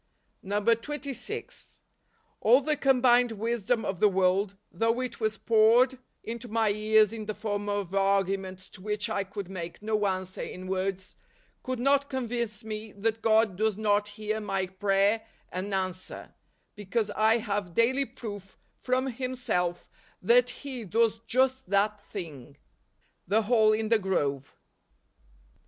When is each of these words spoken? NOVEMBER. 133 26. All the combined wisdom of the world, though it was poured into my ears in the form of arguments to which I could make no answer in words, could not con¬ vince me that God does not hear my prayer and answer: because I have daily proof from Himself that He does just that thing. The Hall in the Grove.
NOVEMBER. 0.41 0.71
133 0.71 1.13
26. 1.13 1.83
All 2.41 2.61
the 2.61 2.75
combined 2.75 3.33
wisdom 3.33 3.85
of 3.85 3.99
the 3.99 4.09
world, 4.09 4.57
though 4.71 4.99
it 4.99 5.19
was 5.19 5.37
poured 5.37 5.99
into 6.23 6.47
my 6.47 6.69
ears 6.71 7.13
in 7.13 7.27
the 7.27 7.35
form 7.35 7.69
of 7.69 7.93
arguments 7.93 8.67
to 8.69 8.81
which 8.81 9.11
I 9.11 9.23
could 9.23 9.47
make 9.47 9.79
no 9.83 10.07
answer 10.07 10.41
in 10.41 10.65
words, 10.65 11.17
could 11.61 11.77
not 11.79 12.09
con¬ 12.09 12.25
vince 12.25 12.63
me 12.63 12.91
that 12.93 13.21
God 13.21 13.55
does 13.55 13.77
not 13.77 14.07
hear 14.07 14.39
my 14.39 14.65
prayer 14.65 15.21
and 15.51 15.71
answer: 15.71 16.33
because 16.75 17.11
I 17.11 17.37
have 17.37 17.75
daily 17.75 18.05
proof 18.05 18.57
from 18.79 19.05
Himself 19.05 19.87
that 20.19 20.49
He 20.49 20.83
does 20.83 21.19
just 21.27 21.69
that 21.69 22.01
thing. 22.03 22.57
The 23.27 23.43
Hall 23.43 23.71
in 23.71 23.89
the 23.89 23.99
Grove. 23.99 24.57